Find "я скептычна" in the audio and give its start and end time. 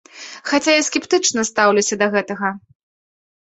0.75-1.45